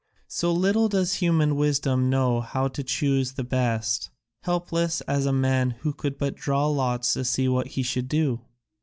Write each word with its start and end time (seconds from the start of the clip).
So 0.27 0.51
little 0.51 0.89
does 0.89 1.13
human 1.21 1.55
wisdom 1.55 2.09
know 2.09 2.41
how 2.41 2.67
to 2.69 2.83
choose 2.83 3.33
the 3.33 3.43
best, 3.43 4.09
helpless 4.41 5.01
as 5.01 5.27
a 5.27 5.31
man 5.31 5.75
who 5.81 5.93
could 5.93 6.17
but 6.17 6.33
draw 6.35 6.65
lots 6.65 7.13
to 7.13 7.23
see 7.23 7.47
what 7.47 7.67
he 7.67 7.83
should 7.83 8.07
do. 8.07 8.41